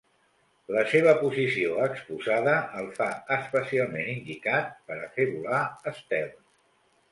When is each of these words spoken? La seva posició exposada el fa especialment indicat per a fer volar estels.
La 0.75 0.81
seva 0.93 1.11
posició 1.19 1.75
exposada 1.87 2.55
el 2.81 2.89
fa 2.97 3.11
especialment 3.37 4.11
indicat 4.15 4.75
per 4.91 4.99
a 5.05 5.13
fer 5.21 5.31
volar 5.37 5.63
estels. 5.95 6.45